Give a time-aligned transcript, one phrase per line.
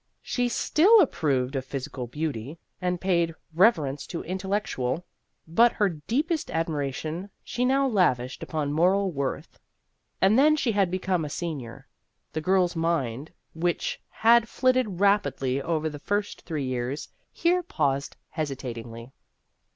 [0.23, 5.05] She still ap proved of physical beauty, and paid rever ence to intellectual;
[5.47, 9.59] but her deepest admiration she now lavished upon moral worth.
[10.19, 11.87] And then she had become a senior.
[12.33, 19.11] The girl's mind, which had flitted rapidly over the first three years, here paused hesitatingly.